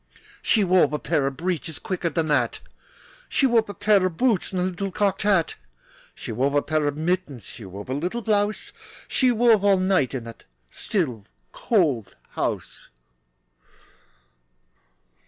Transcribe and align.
She 0.41 0.63
wove 0.63 0.93
a 0.93 0.97
pair 0.97 1.27
of 1.27 1.37
breeches 1.37 1.77
Quicker 1.77 2.09
than 2.09 2.25
that! 2.25 2.59
She 3.29 3.45
wove 3.45 3.69
a 3.69 3.75
pair 3.75 4.03
of 4.03 4.17
boots 4.17 4.51
And 4.51 4.59
a 4.59 4.63
little 4.65 4.91
cocked 4.91 5.21
hat. 5.21 5.57
She 6.15 6.31
wove 6.31 6.55
a 6.55 6.63
pair 6.63 6.87
of 6.87 6.97
mittens, 6.97 7.43
She 7.43 7.65
wove 7.65 7.87
a 7.87 7.93
little 7.93 8.23
blouse, 8.23 8.73
She 9.07 9.31
wove 9.31 9.63
all 9.63 9.77
night 9.77 10.15
In 10.15 10.23
the 10.23 10.35
still, 10.71 11.25
cold 11.51 12.15
house. 12.31 12.89